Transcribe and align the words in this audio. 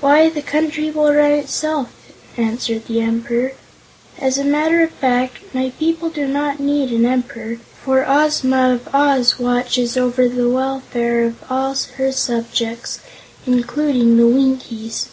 "Why, 0.00 0.30
the 0.30 0.40
Country 0.40 0.90
will 0.90 1.12
run 1.12 1.32
itself," 1.32 1.90
answered 2.38 2.86
the 2.86 3.02
Emperor. 3.02 3.52
"As 4.18 4.38
a 4.38 4.42
matter 4.44 4.82
of 4.82 4.90
fact, 4.92 5.42
my 5.52 5.72
people 5.78 6.08
do 6.08 6.26
not 6.26 6.58
need 6.58 6.90
an 6.90 7.04
Emperor, 7.04 7.58
for 7.84 8.02
Ozma 8.08 8.72
of 8.72 8.88
Oz 8.94 9.38
watches 9.38 9.94
over 9.98 10.26
the 10.26 10.48
welfare 10.48 11.22
of 11.22 11.34
all 11.50 11.76
her 11.98 12.12
subjects, 12.12 13.00
including 13.44 14.16
the 14.16 14.26
Winkies. 14.26 15.08